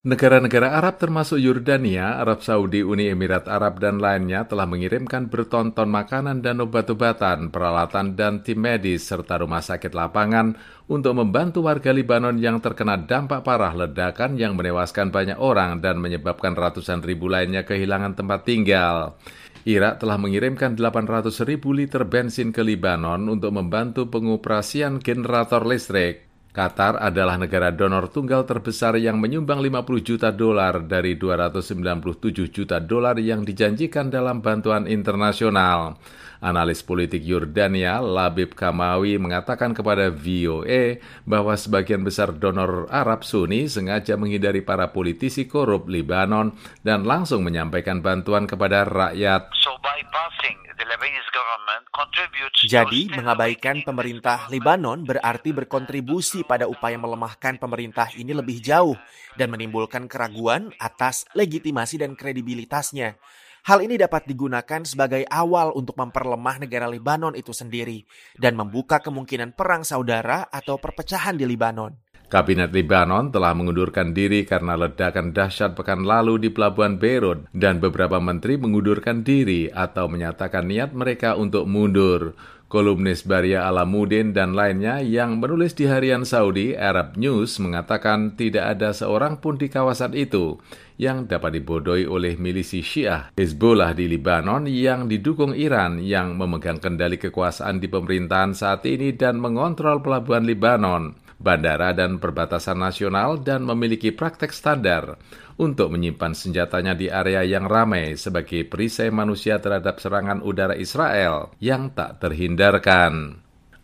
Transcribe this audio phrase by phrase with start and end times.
[0.00, 6.40] Negara-negara Arab termasuk Yordania, Arab Saudi, Uni Emirat Arab, dan lainnya telah mengirimkan bertonton makanan
[6.40, 10.56] dan obat-obatan, peralatan, dan tim medis serta rumah sakit lapangan
[10.88, 16.56] untuk membantu warga Libanon yang terkena dampak parah ledakan yang menewaskan banyak orang dan menyebabkan
[16.56, 19.20] ratusan ribu lainnya kehilangan tempat tinggal.
[19.68, 26.29] Irak telah mengirimkan 800 ribu liter bensin ke Libanon untuk membantu pengoperasian generator listrik.
[26.50, 33.14] Qatar adalah negara donor tunggal terbesar yang menyumbang 50 juta dolar dari 297 juta dolar
[33.22, 35.94] yang dijanjikan dalam bantuan internasional.
[36.40, 40.96] Analis politik Yordania, Labib Kamawi, mengatakan kepada VOA
[41.28, 48.00] bahwa sebagian besar donor Arab Sunni sengaja menghindari para politisi korup Libanon dan langsung menyampaikan
[48.00, 49.52] bantuan kepada rakyat.
[49.60, 50.70] So bypassing
[52.64, 58.96] jadi, mengabaikan pemerintah Lebanon berarti berkontribusi pada upaya melemahkan pemerintah ini lebih jauh
[59.36, 63.20] dan menimbulkan keraguan atas legitimasi dan kredibilitasnya.
[63.68, 68.08] Hal ini dapat digunakan sebagai awal untuk memperlemah negara Lebanon itu sendiri
[68.40, 71.92] dan membuka kemungkinan perang saudara atau perpecahan di Lebanon.
[72.30, 78.22] Kabinet Libanon telah mengundurkan diri karena ledakan dahsyat pekan lalu di Pelabuhan Beirut dan beberapa
[78.22, 82.38] menteri mengundurkan diri atau menyatakan niat mereka untuk mundur.
[82.70, 88.94] Kolumnis Baria Alamudin dan lainnya yang menulis di harian Saudi Arab News mengatakan tidak ada
[88.94, 90.62] seorang pun di kawasan itu
[90.94, 97.18] yang dapat dibodohi oleh milisi Syiah Hezbollah di Libanon yang didukung Iran yang memegang kendali
[97.18, 104.12] kekuasaan di pemerintahan saat ini dan mengontrol pelabuhan Libanon bandara dan perbatasan nasional dan memiliki
[104.12, 105.16] praktek standar
[105.56, 111.96] untuk menyimpan senjatanya di area yang ramai sebagai perisai manusia terhadap serangan udara Israel yang
[111.96, 113.40] tak terhindarkan.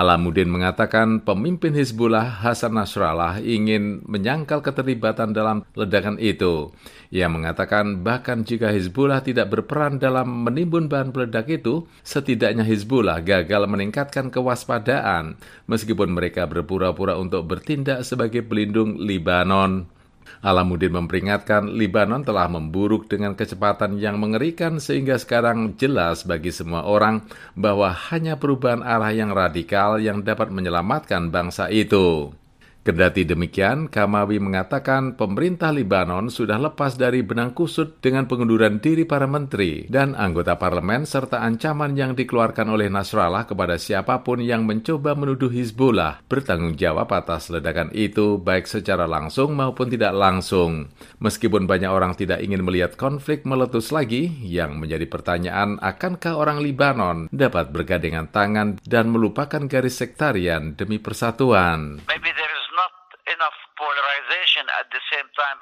[0.00, 6.72] Alamuddin mengatakan pemimpin Hizbullah Hasan Nasrallah ingin menyangkal keterlibatan dalam ledakan itu.
[7.12, 13.68] Ia mengatakan bahkan jika Hizbullah tidak berperan dalam menimbun bahan peledak itu, setidaknya Hizbullah gagal
[13.68, 15.36] meningkatkan kewaspadaan
[15.68, 19.99] meskipun mereka berpura-pura untuk bertindak sebagai pelindung Libanon.
[20.40, 27.28] Alamuddin memperingatkan Libanon telah memburuk dengan kecepatan yang mengerikan sehingga sekarang jelas bagi semua orang
[27.52, 32.32] bahwa hanya perubahan arah yang radikal yang dapat menyelamatkan bangsa itu.
[32.80, 39.28] Kendati demikian, Kamawi mengatakan pemerintah Libanon sudah lepas dari benang kusut dengan pengunduran diri para
[39.28, 45.12] menteri dan anggota parlemen serta ancaman yang dikeluarkan oleh Nasrallah kepada siapa pun yang mencoba
[45.12, 50.88] menuduh Hizbullah bertanggung jawab atas ledakan itu baik secara langsung maupun tidak langsung.
[51.20, 57.28] Meskipun banyak orang tidak ingin melihat konflik meletus lagi, yang menjadi pertanyaan akankah orang Libanon
[57.28, 62.00] dapat bergandengan tangan dan melupakan garis sektarian demi persatuan.
[62.08, 62.32] Maybe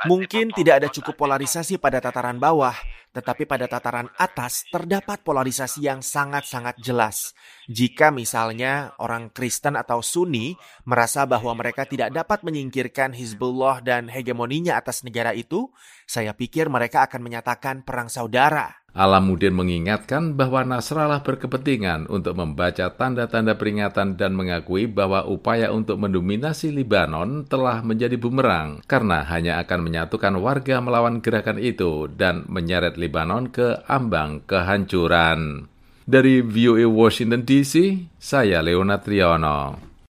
[0.04, 2.76] Mungkin tidak ada cukup polarisasi pada tataran bawah,
[3.16, 7.32] tetapi pada tataran atas terdapat polarisasi yang sangat-sangat jelas.
[7.66, 14.76] Jika misalnya orang Kristen atau Sunni merasa bahwa mereka tidak dapat menyingkirkan Hizbullah dan hegemoninya
[14.76, 15.72] atas negara itu,
[16.04, 18.84] saya pikir mereka akan menyatakan perang saudara.
[18.98, 26.74] Alamuddin mengingatkan bahwa Nasrallah berkepentingan untuk membaca tanda-tanda peringatan dan mengakui bahwa upaya untuk mendominasi
[26.74, 33.54] Libanon telah menjadi bumerang karena hanya akan menyatukan warga melawan gerakan itu dan menyeret Libanon
[33.54, 35.70] ke ambang kehancuran.
[36.02, 39.87] Dari VOA Washington DC, saya Leonard Triono.